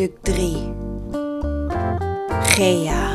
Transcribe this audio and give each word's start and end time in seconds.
Hoofdstuk 0.00 0.22
3 0.22 0.74
Gea 2.42 3.08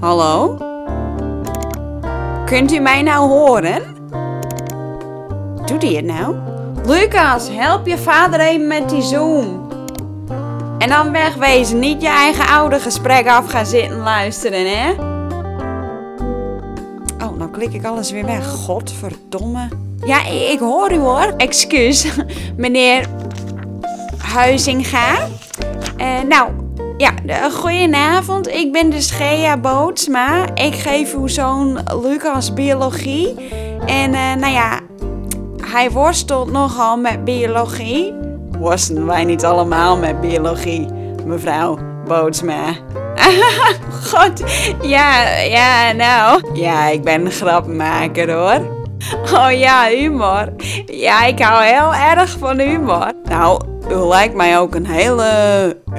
Hallo? 0.00 0.58
Kunt 2.44 2.72
u 2.72 2.78
mij 2.78 3.02
nou 3.02 3.28
horen? 3.28 3.82
Doet 5.64 5.82
hij 5.82 5.92
het 5.92 6.04
nou? 6.04 6.36
Lucas, 6.86 7.48
help 7.48 7.86
je 7.86 7.98
vader 7.98 8.40
even 8.40 8.66
met 8.66 8.88
die 8.88 9.02
Zoom. 9.02 9.68
En 10.78 10.88
dan 10.88 11.12
wegwezen, 11.12 11.78
niet 11.78 12.02
je 12.02 12.08
eigen 12.08 12.46
oude 12.46 12.80
gesprek 12.80 13.28
af 13.28 13.50
gaan 13.50 13.66
zitten 13.66 13.96
luisteren, 13.96 14.66
hè? 14.66 15.05
Klik 17.56 17.72
ik 17.72 17.84
alles 17.84 18.10
weer 18.10 18.24
weg. 18.26 18.46
Godverdomme. 18.46 19.68
Ja, 20.04 20.26
ik 20.26 20.58
hoor 20.58 20.92
u 20.92 20.98
hoor. 20.98 21.34
Excuus, 21.36 22.06
meneer 22.56 23.06
Huizinga. 24.18 25.14
Eh, 25.96 26.06
nou, 26.28 26.50
ja, 26.96 27.10
de- 27.24 27.50
goedenavond. 27.52 28.48
Ik 28.48 28.72
ben 28.72 28.90
dus 28.90 29.10
Gea 29.10 29.56
Bootsma. 29.56 30.54
Ik 30.54 30.74
geef 30.74 31.14
uw 31.14 31.26
zoon 31.26 31.78
Lucas 32.02 32.52
biologie. 32.54 33.34
En 33.86 34.14
eh, 34.14 34.34
nou 34.34 34.52
ja, 34.52 34.80
hij 35.70 35.90
worstelt 35.90 36.50
nogal 36.52 36.96
met 36.96 37.24
biologie. 37.24 38.14
Worstelen 38.58 39.06
wij 39.06 39.24
niet 39.24 39.44
allemaal 39.44 39.96
met 39.96 40.20
biologie, 40.20 40.86
mevrouw 41.24 41.78
Bootsma? 42.06 42.62
God, 44.10 44.42
ja, 44.82 45.38
ja, 45.38 45.92
nou. 45.92 46.40
Ja, 46.52 46.88
ik 46.88 47.02
ben 47.02 47.24
een 47.24 47.32
grapmaker 47.32 48.32
hoor. 48.32 48.85
Oh 49.14 49.52
ja, 49.52 49.88
humor. 49.88 50.52
Ja, 50.86 51.24
ik 51.24 51.38
hou 51.38 51.64
heel 51.64 51.94
erg 51.94 52.36
van 52.38 52.58
humor. 52.58 53.12
Nou, 53.24 53.60
u 53.90 53.94
lijkt 53.94 54.34
mij 54.34 54.58
ook 54.58 54.74
een 54.74 54.86
hele 54.86 55.26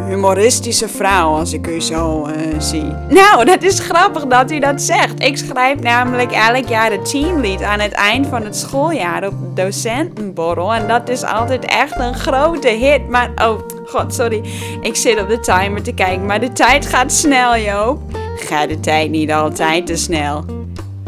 humoristische 0.08 0.88
vrouw 0.88 1.30
als 1.30 1.53
ik 1.53 1.67
u 1.67 1.81
zo 1.81 2.25
eh, 2.25 2.59
zie. 2.59 2.94
Nou, 3.09 3.45
dat 3.45 3.64
is 3.64 3.80
grappig 3.80 4.25
dat 4.25 4.52
u 4.52 4.59
dat 4.59 4.81
zegt. 4.81 5.23
Ik 5.23 5.38
schrijf 5.38 5.80
namelijk 5.80 6.31
elk 6.31 6.67
jaar 6.67 6.89
de 6.89 7.02
teamlead 7.02 7.61
aan 7.61 7.80
het 7.80 7.91
eind 7.91 8.27
van 8.27 8.44
het 8.44 8.55
schooljaar 8.55 9.27
op 9.27 9.33
docentenborrel. 9.55 10.73
En 10.73 10.88
dat 10.88 11.09
is 11.09 11.23
altijd 11.23 11.66
echt 11.66 11.99
een 11.99 12.16
grote 12.16 12.69
hit. 12.69 13.09
Maar, 13.09 13.31
oh 13.36 13.59
god, 13.86 14.14
sorry. 14.14 14.42
Ik 14.81 14.95
zit 14.95 15.21
op 15.21 15.27
de 15.30 15.39
timer 15.39 15.83
te 15.83 15.94
kijken, 15.94 16.25
maar 16.25 16.39
de 16.39 16.52
tijd 16.52 16.86
gaat 16.86 17.11
snel, 17.11 17.58
Joop. 17.58 18.02
Gaat 18.36 18.69
de 18.69 18.80
tijd 18.80 19.09
niet 19.09 19.31
altijd 19.31 19.86
te 19.86 19.95
snel? 19.95 20.56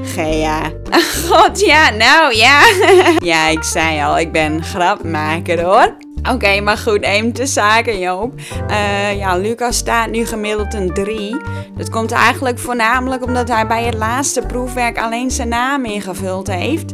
Gea. 0.03 0.71
God, 1.27 1.59
ja, 1.59 1.89
nou 1.89 2.35
ja. 2.35 2.61
ja, 3.31 3.47
ik 3.47 3.63
zei 3.63 4.03
al, 4.03 4.19
ik 4.19 4.31
ben 4.31 4.63
grapmaker 4.63 5.61
hoor. 5.61 5.95
Oké, 6.31 6.61
maar 6.61 6.77
goed, 6.77 7.01
even 7.01 7.33
te 7.33 7.45
zaken, 7.45 7.99
Joop. 7.99 8.33
Eh, 8.67 9.17
ja, 9.17 9.37
Lucas 9.37 9.77
staat 9.77 10.09
nu 10.09 10.25
gemiddeld 10.25 10.73
een 10.73 10.93
3. 10.93 11.35
Dat 11.77 11.89
komt 11.89 12.11
eigenlijk 12.11 12.59
voornamelijk 12.59 13.23
omdat 13.23 13.47
hij 13.47 13.67
bij 13.67 13.83
het 13.83 13.93
laatste 13.93 14.41
proefwerk 14.41 14.97
alleen 14.97 15.31
zijn 15.31 15.47
naam 15.47 15.85
ingevuld 15.85 16.47
heeft. 16.47 16.91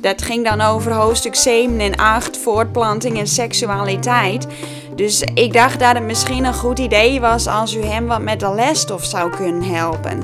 Dat 0.00 0.22
ging 0.22 0.48
dan 0.48 0.60
over 0.60 0.92
hoofdstuk 0.92 1.34
7 1.34 1.80
en 1.80 1.96
8, 1.96 2.38
voortplanting 2.38 3.18
en 3.18 3.26
seksualiteit. 3.26 4.46
Dus 4.94 5.22
ik 5.34 5.52
dacht 5.52 5.80
dat 5.80 5.94
het 5.94 6.02
misschien 6.02 6.44
een 6.44 6.54
goed 6.54 6.78
idee 6.78 7.20
was 7.20 7.46
als 7.46 7.74
u 7.74 7.82
hem 7.82 8.06
wat 8.06 8.22
met 8.22 8.40
de 8.40 8.54
lesstof 8.54 9.04
zou 9.04 9.30
kunnen 9.30 9.62
helpen. 9.62 10.22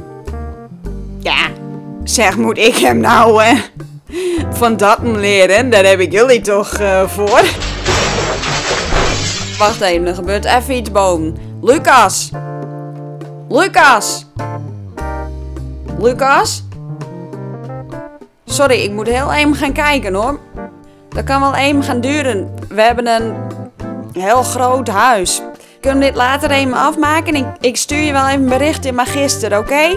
Ja, 1.18 1.48
zeg, 2.04 2.36
moet 2.36 2.58
ik 2.58 2.76
hem 2.76 2.98
nou 2.98 3.42
eh, 3.42 3.58
van 4.50 4.76
dat 4.76 4.98
leren? 5.02 5.70
Daar 5.70 5.84
heb 5.84 6.00
ik 6.00 6.12
jullie 6.12 6.40
toch 6.40 6.72
eh, 6.72 7.08
voor? 7.08 7.42
Wacht 9.58 9.80
even, 9.80 10.06
er 10.06 10.14
gebeurt 10.14 10.44
even 10.44 10.74
iets 10.74 10.90
boven. 10.90 11.36
Lucas! 11.62 12.30
Lucas! 13.48 14.26
Lucas? 15.98 16.64
Sorry, 18.44 18.82
ik 18.82 18.92
moet 18.92 19.06
heel 19.06 19.32
even 19.32 19.54
gaan 19.54 19.72
kijken 19.72 20.14
hoor. 20.14 20.38
Dat 21.08 21.24
kan 21.24 21.40
wel 21.40 21.54
even 21.54 21.82
gaan 21.82 22.00
duren. 22.00 22.54
We 22.68 22.82
hebben 22.82 23.06
een 23.06 23.34
heel 24.12 24.42
groot 24.42 24.88
huis. 24.88 25.42
Kunnen 25.80 26.00
we 26.00 26.04
dit 26.04 26.14
later 26.14 26.50
even 26.50 26.72
afmaken? 26.72 27.34
Ik, 27.34 27.46
ik 27.60 27.76
stuur 27.76 27.98
je 27.98 28.12
wel 28.12 28.26
even 28.26 28.42
een 28.42 28.48
bericht 28.48 28.84
in 28.84 28.94
magister, 28.94 29.58
oké? 29.58 29.96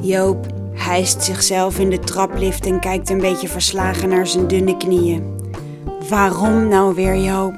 Joop 0.00 0.46
hijst 0.72 1.22
zichzelf 1.22 1.78
in 1.78 1.90
de 1.90 1.98
traplift 1.98 2.66
en 2.66 2.80
kijkt 2.80 3.10
een 3.10 3.20
beetje 3.20 3.48
verslagen 3.48 4.08
naar 4.08 4.26
zijn 4.26 4.46
dunne 4.46 4.76
knieën. 4.76 5.38
Waarom 6.08 6.68
nou 6.68 6.94
weer, 6.94 7.16
Joop? 7.16 7.54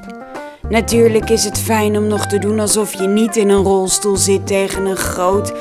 Natuurlijk 0.69 1.31
is 1.31 1.45
het 1.45 1.59
fijn 1.59 1.97
om 1.97 2.07
nog 2.07 2.27
te 2.27 2.39
doen 2.39 2.61
alsof 2.61 2.93
je 2.93 3.07
niet 3.07 3.37
in 3.37 3.49
een 3.49 3.63
rolstoel 3.63 4.17
zit 4.17 4.47
tegen 4.47 4.87
een 4.87 4.97
groot, 4.97 5.53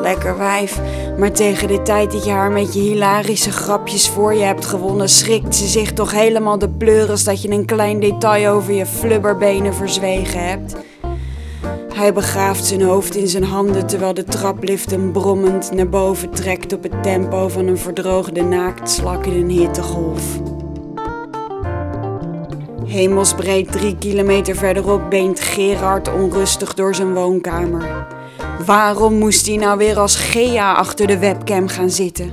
lekker 0.00 0.38
wijf. 0.38 0.80
Maar 1.18 1.32
tegen 1.32 1.68
de 1.68 1.82
tijd 1.82 2.12
dat 2.12 2.24
je 2.24 2.30
haar 2.30 2.50
met 2.50 2.74
je 2.74 2.80
hilarische 2.80 3.52
grapjes 3.52 4.08
voor 4.08 4.34
je 4.34 4.44
hebt 4.44 4.66
gewonnen, 4.66 5.08
schrikt 5.08 5.56
ze 5.56 5.66
zich 5.66 5.92
toch 5.92 6.12
helemaal 6.12 6.58
de 6.58 6.68
pleuris 6.68 7.24
dat 7.24 7.42
je 7.42 7.50
een 7.50 7.64
klein 7.64 8.00
detail 8.00 8.52
over 8.52 8.72
je 8.72 8.86
flubberbenen 8.86 9.74
verzwegen 9.74 10.48
hebt. 10.48 10.76
Hij 11.96 12.12
begraaft 12.12 12.64
zijn 12.64 12.82
hoofd 12.82 13.14
in 13.14 13.28
zijn 13.28 13.44
handen 13.44 13.86
terwijl 13.86 14.14
de 14.14 14.24
traplift 14.24 14.90
hem 14.90 15.12
brommend 15.12 15.72
naar 15.72 15.88
boven 15.88 16.30
trekt 16.30 16.72
op 16.72 16.82
het 16.82 17.02
tempo 17.02 17.48
van 17.48 17.66
een 17.66 17.78
verdroogde 17.78 18.42
naaktslak 18.42 19.26
in 19.26 19.32
een 19.32 19.50
hittegolf. 19.50 20.22
Hemelsbreed 22.86 23.72
drie 23.72 23.96
kilometer 23.96 24.56
verderop 24.56 25.10
beent 25.10 25.40
Gerard 25.40 26.12
onrustig 26.14 26.74
door 26.74 26.94
zijn 26.94 27.14
woonkamer. 27.14 28.06
Waarom 28.66 29.14
moest 29.14 29.46
hij 29.46 29.56
nou 29.56 29.78
weer 29.78 29.98
als 29.98 30.16
Gea 30.16 30.72
achter 30.72 31.06
de 31.06 31.18
webcam 31.18 31.68
gaan 31.68 31.90
zitten? 31.90 32.30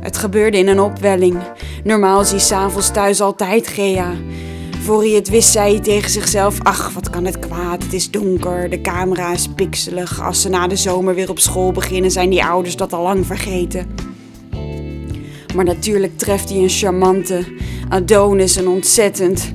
Het 0.00 0.16
gebeurde 0.16 0.58
in 0.58 0.68
een 0.68 0.80
opwelling. 0.80 1.38
Normaal 1.84 2.20
is 2.20 2.30
hij 2.30 2.40
s'avonds 2.40 2.90
thuis 2.90 3.20
altijd 3.20 3.66
Gea. 3.66 4.12
Voor 4.90 5.02
hij 5.02 5.10
het 5.10 5.28
wist, 5.28 5.50
zei 5.50 5.74
hij 5.74 5.82
tegen 5.82 6.10
zichzelf: 6.10 6.58
Ach, 6.62 6.92
wat 6.92 7.10
kan 7.10 7.24
het 7.24 7.38
kwaad? 7.38 7.82
Het 7.82 7.92
is 7.92 8.10
donker, 8.10 8.70
de 8.70 8.80
camera 8.80 9.32
is 9.32 9.48
pixelig. 9.48 10.22
Als 10.22 10.40
ze 10.40 10.48
na 10.48 10.66
de 10.66 10.76
zomer 10.76 11.14
weer 11.14 11.30
op 11.30 11.38
school 11.38 11.72
beginnen, 11.72 12.10
zijn 12.10 12.30
die 12.30 12.44
ouders 12.44 12.76
dat 12.76 12.92
al 12.92 13.02
lang 13.02 13.26
vergeten. 13.26 13.86
Maar 15.54 15.64
natuurlijk 15.64 16.18
treft 16.18 16.48
hij 16.48 16.58
een 16.58 16.68
charmante 16.68 17.44
Adonis, 17.88 18.56
een 18.56 18.68
ontzettend 18.68 19.52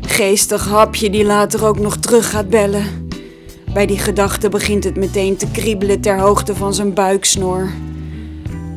geestig 0.00 0.68
hapje 0.68 1.10
die 1.10 1.24
later 1.24 1.66
ook 1.66 1.78
nog 1.78 1.96
terug 1.96 2.30
gaat 2.30 2.48
bellen. 2.48 3.08
Bij 3.72 3.86
die 3.86 3.98
gedachte 3.98 4.48
begint 4.48 4.84
het 4.84 4.96
meteen 4.96 5.36
te 5.36 5.50
kriebelen 5.50 6.00
ter 6.00 6.18
hoogte 6.18 6.56
van 6.56 6.74
zijn 6.74 6.94
buiksnor. 6.94 7.70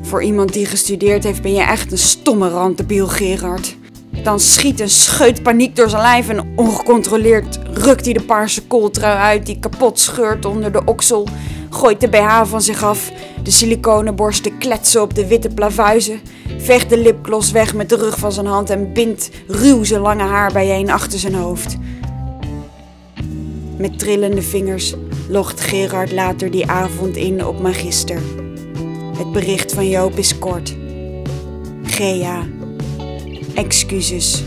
Voor 0.02 0.24
iemand 0.24 0.54
die 0.54 0.66
gestudeerd 0.66 1.24
heeft 1.24 1.42
ben 1.42 1.54
je 1.54 1.64
echt 1.64 1.92
een 1.92 1.98
stomme 1.98 2.50
randebiel, 2.50 3.08
Gerard. 3.08 3.76
Dan 4.25 4.40
schiet 4.40 4.80
een 4.80 4.90
scheut 4.90 5.44
paniek 5.44 5.75
door 5.75 5.90
zijn 5.90 6.02
lijf 6.02 6.30
en 6.30 6.53
ongecontroleerd 6.56 7.59
rukt 7.74 8.06
hij 8.06 8.13
de 8.13 8.24
paarse 8.24 8.68
kooltrui 8.68 9.18
uit 9.18 9.46
die 9.46 9.59
kapot 9.59 10.00
scheurt 10.00 10.46
onder 10.46 10.72
de 10.72 10.81
oksel, 10.86 11.28
gooit 11.69 12.02
de 12.02 12.08
BH 12.08 12.41
van 12.44 12.62
zich 12.62 12.84
af, 12.84 13.12
de 13.44 13.52
siliconen 13.52 14.16
borsten 14.16 14.58
kletsen 14.58 15.02
op 15.02 15.16
de 15.16 15.28
witte 15.28 15.50
plavuizen, 15.50 16.22
veegt 16.58 16.90
de 16.90 16.97
lipgloss 16.97 17.52
weg 17.52 17.74
met 17.74 17.90
de 17.90 17.96
rug 17.96 18.18
van 18.18 18.31
zijn 18.31 18.46
hand 18.46 18.69
en 18.69 18.94
bindt 18.94 19.30
ruw 19.47 19.84
zijn 19.84 20.02
lange 20.02 20.24
haar 20.24 20.52
bijeen 20.52 20.91
achter 20.91 21.19
zijn 21.19 21.35
hoofd. 21.35 21.78
Met 23.78 24.00
trillende 24.00 24.41
vingers 24.41 24.94
logt 25.29 25.61
Gerard 25.61 26.11
later 26.11 26.52
die 26.52 26.67
avond 26.67 27.16
in 27.16 27.46
op 27.46 27.61
Magister. 27.61 28.20
Het 29.17 29.32
bericht 29.32 29.73
van 29.73 29.90
Joop 29.90 30.17
is 30.17 30.40
kort. 30.40 30.76
Gea, 31.84 32.44
excuses. 33.55 34.43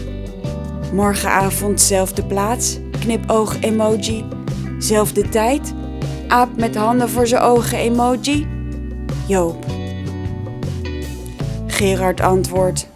Morgenavond 0.93 1.81
zelfde 1.81 2.25
plaats, 2.25 2.78
knipoog 3.00 3.60
emoji. 3.60 4.25
Zelfde 4.78 5.28
tijd, 5.28 5.75
aap 6.28 6.56
met 6.56 6.76
handen 6.76 7.08
voor 7.08 7.26
zijn 7.26 7.43
ogen 7.43 7.78
emoji. 7.78 8.46
Joop. 9.26 9.64
Gerard 11.66 12.20
antwoordt. 12.20 12.88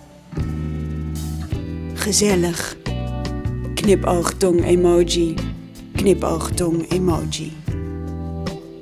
Gezellig. 1.94 2.76
Knipoogtong 3.74 4.64
emoji. 4.64 5.34
Knipoogtong 5.92 6.90
emoji. 6.90 7.52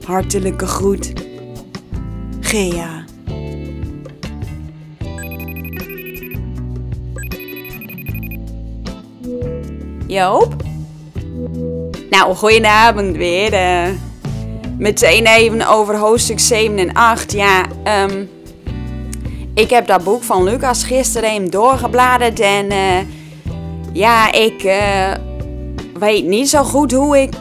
Hartelijke 0.05 0.67
groet. 0.67 1.13
Gea. 2.41 3.00
Joop? 10.11 10.55
Nou, 12.11 12.35
goedenavond 12.35 13.17
weer. 13.17 13.53
eh. 13.53 13.89
meteen 14.79 15.27
even 15.27 15.67
over 15.69 15.97
hoofdstuk 15.97 16.41
7 16.41 16.79
en 16.79 16.93
8. 16.93 17.33
Ja, 17.33 17.65
ehm, 17.85 18.25
ik 19.55 19.71
heb 19.71 19.87
dat 19.87 20.05
boek 20.05 20.23
van 20.23 20.45
Lucas 20.45 20.85
gisteren 20.85 21.31
even 21.31 21.51
doorgebladerd 21.51 22.41
en 22.41 22.71
eh, 22.71 22.99
ja, 23.93 24.33
ik 24.33 24.63
eh, 24.63 25.13
weet 25.99 26.25
niet 26.25 26.49
zo 26.49 26.63
goed 26.63 26.93
hoe 26.93 27.19
ik 27.21 27.35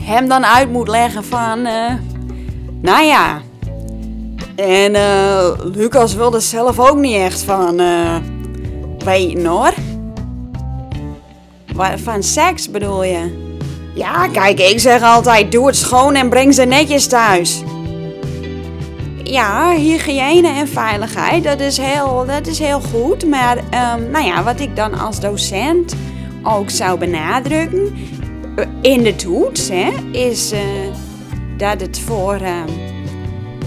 hem 0.00 0.28
dan 0.28 0.44
uit 0.46 0.70
moet 0.70 0.88
leggen 0.88 1.24
van, 1.24 1.62
nou 2.80 3.04
ja. 3.04 3.40
En 4.56 4.92
Lucas 5.74 6.14
wilde 6.14 6.40
zelf 6.40 6.78
ook 6.78 6.96
niet 6.96 7.16
echt 7.16 7.42
van 7.42 7.80
weten 9.04 9.46
hoor. 9.46 9.72
Van 12.02 12.22
seks 12.22 12.70
bedoel 12.70 13.04
je? 13.04 13.50
Ja, 13.94 14.28
kijk, 14.28 14.60
ik 14.60 14.80
zeg 14.80 15.02
altijd: 15.02 15.52
doe 15.52 15.66
het 15.66 15.76
schoon 15.76 16.14
en 16.14 16.28
breng 16.28 16.54
ze 16.54 16.62
netjes 16.62 17.06
thuis. 17.06 17.62
Ja, 19.22 19.74
hygiëne 19.74 20.48
en 20.48 20.68
veiligheid, 20.68 21.44
dat 21.44 21.60
is 21.60 21.76
heel, 21.76 22.24
dat 22.26 22.46
is 22.46 22.58
heel 22.58 22.80
goed. 22.80 23.26
Maar 23.28 23.56
um, 23.56 24.10
nou 24.10 24.24
ja, 24.24 24.42
wat 24.42 24.60
ik 24.60 24.76
dan 24.76 24.98
als 24.98 25.20
docent 25.20 25.94
ook 26.42 26.70
zou 26.70 26.98
benadrukken 26.98 27.94
eh, 28.56 28.66
in 28.80 29.02
de 29.02 29.16
toets, 29.16 29.68
hè, 29.68 29.90
is 30.12 30.52
uh, 30.52 30.60
dat 31.56 31.80
het 31.80 32.00
voor 32.00 32.38
uh, 32.42 32.62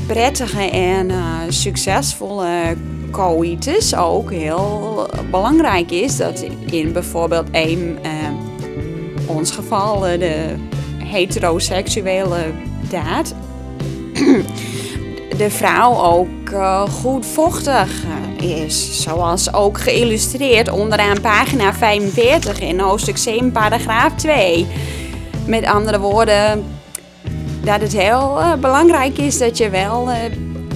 prettige 0.08 0.70
en 0.70 1.10
uh, 1.10 1.40
succesvolle 1.48 2.76
coitus 3.16 3.96
ook 3.96 4.32
heel 4.32 5.08
belangrijk 5.32 5.92
is 5.92 6.18
dat 6.18 6.46
in 6.66 6.92
bijvoorbeeld 6.92 7.48
een 7.52 7.98
ons 9.26 9.52
geval 9.52 10.00
de 10.00 10.56
heteroseksuele 10.98 12.44
daad, 12.90 13.36
de 15.38 15.50
vrouw 15.50 16.04
ook 16.04 16.50
uh, 16.52 16.82
goed 16.82 17.26
vochtig 17.26 18.04
is. 18.42 19.02
Zoals 19.02 19.54
ook 19.54 19.80
geïllustreerd 19.80 20.70
onderaan 20.70 21.22
pagina 21.22 21.74
45 21.74 22.60
in 22.60 22.80
hoofdstuk 22.80 23.18
7, 23.18 23.52
paragraaf 23.52 24.16
2. 24.16 24.68
Met 25.48 25.66
andere 25.66 26.00
woorden, 26.00 26.64
dat 27.64 27.82
het 27.82 27.94
heel 27.94 28.40
belangrijk 28.60 29.18
is 29.18 29.38
dat 29.38 29.58
je 29.58 29.70
wel 29.70 30.10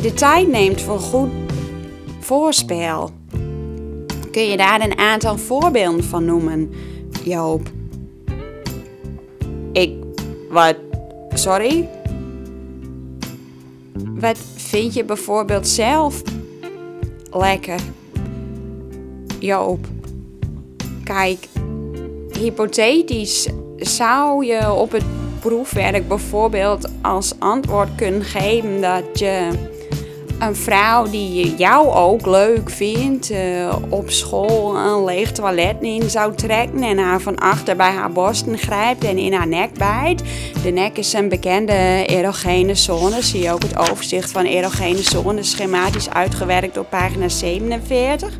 de 0.01 0.13
tijd 0.13 0.47
neemt 0.47 0.81
voor 0.81 0.99
goed 0.99 1.29
voorspel. 2.29 3.09
Kun 4.31 4.43
je 4.43 4.57
daar 4.57 4.81
een 4.81 4.97
aantal 4.97 5.37
voorbeelden 5.37 6.03
van 6.03 6.25
noemen, 6.25 6.71
Joop? 7.23 7.69
Ik. 9.71 9.93
Wat. 10.49 10.75
Sorry? 11.33 11.89
Wat 14.19 14.37
vind 14.55 14.93
je 14.93 15.03
bijvoorbeeld 15.03 15.67
zelf 15.67 16.21
lekker? 17.31 17.79
Joop. 19.39 19.87
Kijk, 21.03 21.47
hypothetisch 22.39 23.49
zou 23.77 24.45
je 24.45 24.71
op 24.71 24.91
het 24.91 25.05
proefwerk 25.39 26.07
bijvoorbeeld 26.07 26.89
als 27.01 27.33
antwoord 27.39 27.95
kunnen 27.95 28.23
geven 28.23 28.81
dat 28.81 29.19
je 29.19 29.49
een 30.39 30.55
vrouw 30.55 31.09
die 31.09 31.55
jou 31.55 31.87
ook 31.87 32.25
leuk 32.25 32.69
vindt, 32.69 33.31
uh, 33.31 33.75
op 33.89 34.09
school 34.09 34.75
een 34.75 35.03
leeg 35.03 35.31
toilet 35.31 35.75
in 35.81 36.09
zou 36.09 36.35
trekken 36.35 36.83
en 36.83 36.97
haar 36.97 37.21
van 37.21 37.37
achter 37.37 37.75
bij 37.75 37.91
haar 37.91 38.11
borsten 38.11 38.57
grijpt 38.57 39.03
en 39.03 39.17
in 39.17 39.33
haar 39.33 39.47
nek 39.47 39.73
bijt. 39.73 40.23
De 40.63 40.69
nek 40.69 40.97
is 40.97 41.13
een 41.13 41.29
bekende 41.29 42.03
erogene 42.05 42.75
zone. 42.75 43.21
Zie 43.21 43.41
je 43.41 43.51
ook 43.51 43.61
het 43.61 43.91
overzicht 43.91 44.31
van 44.31 44.45
erogene 44.45 45.01
zones 45.01 45.51
schematisch 45.51 46.09
uitgewerkt 46.09 46.77
op 46.77 46.89
pagina 46.89 47.29
47. 47.29 48.37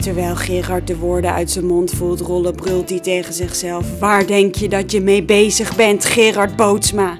Terwijl 0.00 0.36
Gerard 0.36 0.86
de 0.86 0.96
woorden 0.96 1.32
uit 1.32 1.50
zijn 1.50 1.66
mond 1.66 1.90
voelt 1.90 2.20
rollen, 2.20 2.54
brult 2.54 2.90
hij 2.90 3.00
tegen 3.00 3.34
zichzelf. 3.34 3.98
Waar 3.98 4.26
denk 4.26 4.54
je 4.54 4.68
dat 4.68 4.92
je 4.92 5.00
mee 5.00 5.22
bezig 5.22 5.76
bent, 5.76 6.04
Gerard 6.04 6.56
Bootsma? 6.56 7.18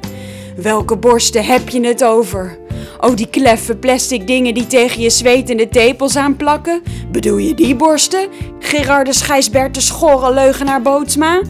Welke 0.56 0.96
borsten 0.96 1.44
heb 1.44 1.68
je 1.68 1.86
het 1.86 2.04
over? 2.04 2.65
Oh, 3.00 3.16
die 3.16 3.28
kleffe 3.28 3.76
plastic 3.76 4.26
dingen 4.26 4.54
die 4.54 4.66
tegen 4.66 5.00
je 5.00 5.10
zwetende 5.10 5.68
tepels 5.68 6.16
aanplakken? 6.16 6.82
Bedoel 7.10 7.36
je 7.36 7.54
die 7.54 7.76
borsten? 7.76 8.28
Gerardus 8.58 9.20
Gijsbertus 9.20 9.86
schorre 9.86 10.34
leugenaar 10.34 10.82
Bootsma? 10.82 11.40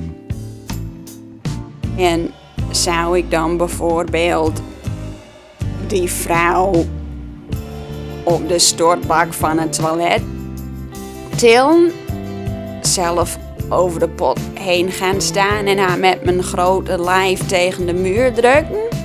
En 1.96 2.32
zou 2.70 3.18
ik 3.18 3.30
dan 3.30 3.56
bijvoorbeeld 3.56 4.60
die 5.86 6.10
vrouw 6.10 6.84
op 8.24 8.48
de 8.48 8.58
stortbak 8.58 9.32
van 9.32 9.58
het 9.58 9.72
toilet 9.72 10.22
tillen, 11.36 11.92
zelf 12.80 13.38
over 13.68 14.00
de 14.00 14.08
pot 14.08 14.40
heen 14.54 14.90
gaan 14.90 15.20
staan 15.20 15.66
en 15.66 15.78
haar 15.78 15.98
met 15.98 16.24
mijn 16.24 16.42
grote 16.42 17.02
lijf 17.02 17.46
tegen 17.46 17.86
de 17.86 17.94
muur 17.94 18.32
drukken? 18.32 18.95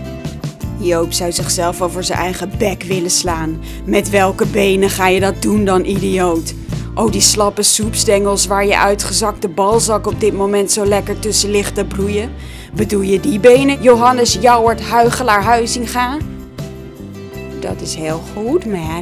Joop 0.82 1.14
zou 1.14 1.32
zichzelf 1.32 1.82
over 1.82 2.04
zijn 2.04 2.20
eigen 2.20 2.52
bek 2.58 2.84
willen 2.84 3.12
slaan. 3.12 3.60
Met 3.86 4.10
welke 4.10 4.46
benen 4.46 4.90
ga 4.90 5.08
je 5.08 5.20
dat 5.20 5.42
doen 5.42 5.66
dan, 5.66 5.86
idioot? 5.86 6.54
Oh, 6.96 7.12
die 7.12 7.22
slappe 7.22 7.64
soepstengels 7.64 8.46
waar 8.46 8.66
je 8.66 8.78
uitgezakte 8.78 9.48
balzak 9.48 10.08
op 10.08 10.20
dit 10.20 10.34
moment 10.34 10.72
zo 10.72 10.86
lekker 10.86 11.20
tussen 11.20 11.52
ligt 11.52 11.76
te 11.76 11.86
broeien. 11.86 12.32
Bedoel 12.74 13.02
je 13.02 13.20
die 13.20 13.40
benen, 13.40 13.82
Johannes 13.82 14.38
Jouwert 14.42 14.82
Huigelaar 14.82 15.44
Huizinga? 15.44 16.18
Dat 17.60 17.82
is 17.82 17.96
heel 17.96 18.22
goed, 18.34 18.66
maar 18.66 19.02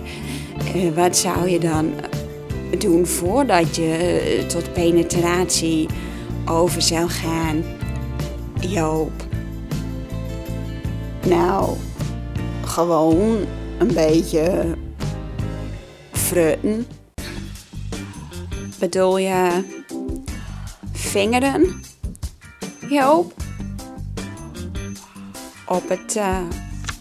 uh, 0.75 0.95
wat 0.95 1.17
zou 1.17 1.49
je 1.49 1.59
dan 1.59 1.93
doen 2.77 3.05
voordat 3.05 3.75
je 3.75 4.21
uh, 4.39 4.45
tot 4.45 4.73
penetratie 4.73 5.87
over 6.45 6.81
zou 6.81 7.09
gaan? 7.09 7.63
Joop. 8.59 9.28
Nou, 11.25 11.77
gewoon 12.65 13.45
een 13.79 13.93
beetje 13.93 14.75
frutten. 16.11 16.87
Bedoel 18.79 19.17
je 19.17 19.63
vingeren, 20.91 21.81
Joop? 22.89 23.33
Op 25.65 25.89
het 25.89 26.15
uh, 26.15 26.37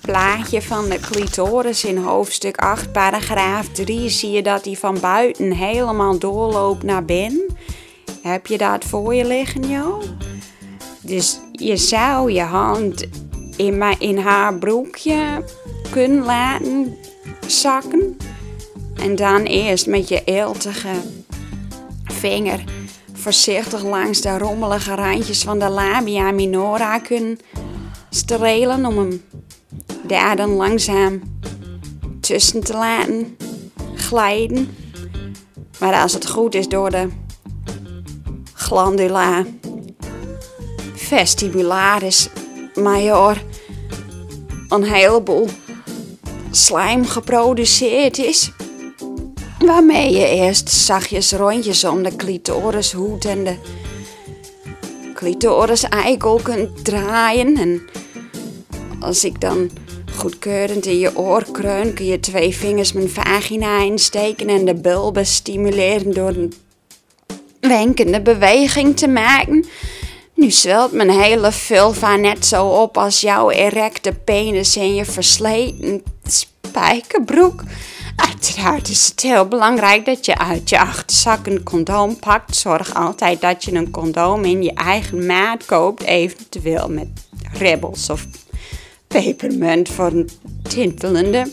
plaatje 0.00 0.62
van 0.62 0.88
de 0.88 1.00
clitoris 1.00 1.84
in 1.84 1.96
hoofdstuk 1.96 2.56
8, 2.56 2.92
paragraaf 2.92 3.68
3, 3.68 4.08
zie 4.08 4.30
je 4.30 4.42
dat 4.42 4.64
die 4.64 4.78
van 4.78 5.00
buiten 5.00 5.52
helemaal 5.52 6.18
doorloopt 6.18 6.82
naar 6.82 7.04
binnen. 7.04 7.46
Heb 8.22 8.46
je 8.46 8.58
dat 8.58 8.84
voor 8.84 9.14
je 9.14 9.24
liggen, 9.24 9.68
Joop? 9.68 10.04
Dus 11.00 11.40
je 11.52 11.76
zou 11.76 12.32
je 12.32 12.42
hand 12.42 13.06
in, 13.58 13.78
mijn, 13.78 14.00
in 14.00 14.18
haar 14.18 14.54
broekje 14.54 15.44
kunnen 15.90 16.24
laten 16.24 16.96
zakken. 17.46 18.16
En 18.96 19.16
dan 19.16 19.42
eerst 19.42 19.86
met 19.86 20.08
je 20.08 20.24
eeltige 20.24 20.92
vinger 22.04 22.64
voorzichtig 23.12 23.82
langs 23.82 24.20
de 24.20 24.38
rommelige 24.38 24.94
randjes 24.94 25.42
van 25.42 25.58
de 25.58 25.68
labia 25.68 26.30
minora 26.30 26.98
kunnen 26.98 27.38
strelen 28.10 28.86
om 28.86 28.98
hem 28.98 29.22
daar 30.02 30.36
dan 30.36 30.50
langzaam 30.50 31.20
tussen 32.20 32.64
te 32.64 32.72
laten 32.72 33.36
glijden. 33.94 34.76
Maar 35.78 35.94
als 35.94 36.12
het 36.12 36.28
goed 36.28 36.54
is 36.54 36.68
door 36.68 36.90
de 36.90 37.08
glandula 38.54 39.44
vestibularis 40.94 42.28
major 42.82 43.42
een 44.68 44.84
heleboel 44.84 45.48
slijm 46.50 47.04
geproduceerd 47.04 48.18
is. 48.18 48.50
Waarmee 49.58 50.12
je 50.12 50.26
eerst 50.28 50.70
zachtjes 50.70 51.32
rondjes 51.32 51.84
om 51.84 52.02
de 52.02 52.16
clitorishoed 52.16 53.24
en 53.24 53.44
de 53.44 53.54
clitoris-eikel 55.14 56.40
kunt 56.42 56.84
draaien. 56.84 57.56
En 57.56 57.82
als 59.00 59.24
ik 59.24 59.40
dan 59.40 59.70
goedkeurend 60.16 60.86
in 60.86 60.98
je 60.98 61.16
oor 61.16 61.44
kreun, 61.52 61.94
kun 61.94 62.06
je 62.06 62.20
twee 62.20 62.56
vingers 62.56 62.92
mijn 62.92 63.08
vagina 63.08 63.82
insteken 63.82 64.48
en 64.48 64.64
de 64.64 64.74
bulben 64.74 65.26
stimuleren 65.26 66.14
door 66.14 66.28
een 66.28 66.52
wenkende 67.60 68.20
beweging 68.22 68.96
te 68.96 69.08
maken. 69.08 69.64
Nu 70.38 70.50
zwelt 70.50 70.92
mijn 70.92 71.10
hele 71.10 71.52
vulva 71.52 72.16
net 72.16 72.46
zo 72.46 72.66
op 72.66 72.98
als 72.98 73.20
jouw 73.20 73.50
erecte 73.50 74.12
penis 74.12 74.76
in 74.76 74.94
je 74.94 75.04
versleten 75.04 76.02
spijkerbroek. 76.22 77.62
Uiteraard 78.16 78.88
is 78.88 79.06
het 79.06 79.20
heel 79.20 79.48
belangrijk 79.48 80.04
dat 80.04 80.24
je 80.26 80.38
uit 80.38 80.68
je 80.68 80.80
achterzak 80.80 81.46
een 81.46 81.62
condoom 81.62 82.18
pakt. 82.18 82.56
Zorg 82.56 82.94
altijd 82.94 83.40
dat 83.40 83.64
je 83.64 83.72
een 83.72 83.90
condoom 83.90 84.44
in 84.44 84.62
je 84.62 84.72
eigen 84.72 85.26
maat 85.26 85.64
koopt, 85.64 86.02
eventueel 86.02 86.88
met 86.88 87.08
ribbels 87.52 88.10
of 88.10 88.26
pepermunt 89.06 89.88
voor 89.88 90.12
een 90.12 90.30
tintelende 90.68 91.52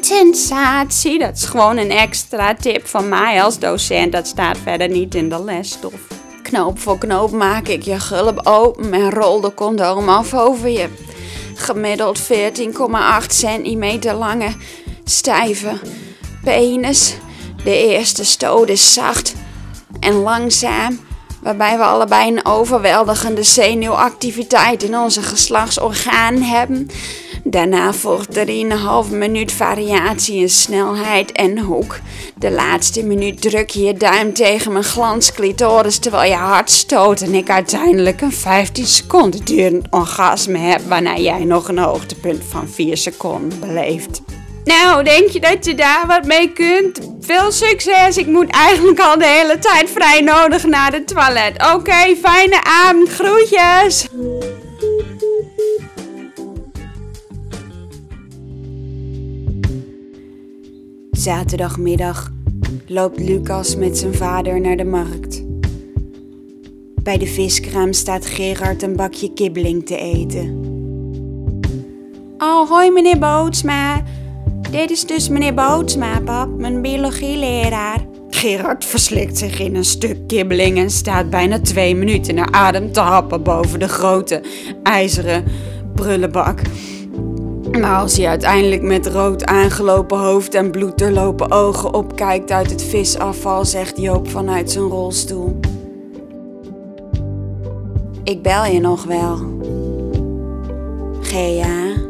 sensatie. 0.00 1.18
Dat 1.18 1.36
is 1.36 1.44
gewoon 1.44 1.76
een 1.76 1.90
extra 1.90 2.54
tip 2.54 2.86
van 2.86 3.08
mij 3.08 3.42
als 3.42 3.58
docent. 3.58 4.12
Dat 4.12 4.26
staat 4.26 4.58
verder 4.58 4.88
niet 4.88 5.14
in 5.14 5.28
de 5.28 5.44
lesstof. 5.44 6.21
Knoop 6.52 6.78
voor 6.78 6.98
knoop 6.98 7.30
maak 7.30 7.68
ik 7.68 7.82
je 7.82 8.00
gulp 8.00 8.46
open 8.46 8.92
en 8.92 9.10
rol 9.10 9.40
de 9.40 9.54
condoom 9.54 10.08
af 10.08 10.34
over 10.34 10.68
je 10.68 10.88
gemiddeld 11.54 12.20
14,8 12.20 12.26
centimeter 13.26 14.14
lange 14.14 14.54
stijve 15.04 15.72
penis. 16.44 17.14
De 17.64 17.88
eerste 17.88 18.24
stoot 18.24 18.68
is 18.68 18.92
zacht 18.92 19.34
en 20.00 20.14
langzaam, 20.14 21.00
waarbij 21.42 21.76
we 21.76 21.84
allebei 21.84 22.30
een 22.30 22.46
overweldigende 22.46 23.42
zenuwactiviteit 23.42 24.82
in 24.82 24.96
onze 24.96 25.22
geslachtsorgaan 25.22 26.36
hebben. 26.36 26.90
Daarna 27.44 27.92
volgt 27.92 28.28
3,5 28.46 29.10
minuut 29.10 29.52
variatie 29.52 30.40
in 30.40 30.50
snelheid 30.50 31.32
en 31.32 31.58
hoek. 31.58 31.98
De 32.38 32.50
laatste 32.50 33.04
minuut 33.04 33.40
druk 33.40 33.70
je 33.70 33.82
je 33.82 33.94
duim 33.94 34.32
tegen 34.32 34.72
mijn 34.72 34.84
glansklitoris 34.84 35.98
terwijl 35.98 36.30
je 36.30 36.36
hart 36.36 36.70
stoot 36.70 37.20
en 37.20 37.34
ik 37.34 37.50
uiteindelijk 37.50 38.20
een 38.20 38.32
15 38.32 38.86
seconden 38.86 39.44
durend 39.44 39.86
orgasme 39.90 40.58
heb 40.58 40.80
waarna 40.88 41.16
jij 41.16 41.44
nog 41.44 41.68
een 41.68 41.78
hoogtepunt 41.78 42.42
van 42.48 42.68
4 42.68 42.96
seconden 42.96 43.60
beleeft. 43.60 44.22
Nou, 44.64 45.04
denk 45.04 45.28
je 45.28 45.40
dat 45.40 45.64
je 45.64 45.74
daar 45.74 46.04
wat 46.06 46.24
mee 46.24 46.52
kunt? 46.52 46.98
Veel 47.20 47.52
succes, 47.52 48.16
ik 48.16 48.26
moet 48.26 48.50
eigenlijk 48.50 49.00
al 49.00 49.18
de 49.18 49.26
hele 49.26 49.58
tijd 49.58 49.90
vrij 49.90 50.20
nodig 50.20 50.64
naar 50.64 50.90
de 50.90 51.04
toilet. 51.04 51.72
Oké, 51.74 52.16
fijne 52.22 52.64
avond, 52.64 53.08
groetjes! 53.08 54.08
Zaterdagmiddag 61.22 62.30
loopt 62.86 63.20
Lucas 63.20 63.76
met 63.76 63.98
zijn 63.98 64.14
vader 64.14 64.60
naar 64.60 64.76
de 64.76 64.84
markt. 64.84 65.42
Bij 67.02 67.18
de 67.18 67.26
viskraam 67.26 67.92
staat 67.92 68.26
Gerard 68.26 68.82
een 68.82 68.96
bakje 68.96 69.32
kibbeling 69.32 69.86
te 69.86 69.96
eten. 69.96 70.60
Oh, 72.38 72.70
hoi 72.70 72.90
meneer 72.90 73.18
Bootsma. 73.18 74.02
Dit 74.70 74.90
is 74.90 75.06
dus 75.06 75.28
meneer 75.28 75.54
Bootsma, 75.54 76.20
pap, 76.20 76.58
mijn 76.58 76.82
biologieleraar. 76.82 78.06
Gerard 78.30 78.84
verslikt 78.84 79.38
zich 79.38 79.60
in 79.60 79.76
een 79.76 79.84
stuk 79.84 80.26
kibbeling 80.26 80.78
en 80.78 80.90
staat 80.90 81.30
bijna 81.30 81.60
twee 81.60 81.96
minuten 81.96 82.34
naar 82.34 82.50
adem 82.50 82.92
te 82.92 83.00
happen 83.00 83.42
boven 83.42 83.78
de 83.78 83.88
grote 83.88 84.42
ijzeren 84.82 85.44
brullenbak. 85.94 86.60
Maar 87.80 88.00
als 88.00 88.16
hij 88.16 88.26
uiteindelijk 88.28 88.82
met 88.82 89.06
rood 89.06 89.44
aangelopen 89.44 90.18
hoofd 90.18 90.54
en 90.54 90.70
bloeddoorlopen 90.70 91.50
ogen 91.50 91.94
opkijkt 91.94 92.50
uit 92.50 92.70
het 92.70 92.82
visafval, 92.82 93.64
zegt 93.64 93.96
Joop 93.96 94.28
vanuit 94.28 94.70
zijn 94.70 94.84
rolstoel. 94.84 95.60
Ik 98.24 98.42
bel 98.42 98.64
je 98.64 98.80
nog 98.80 99.04
wel. 99.04 99.38
Gea. 101.20 102.01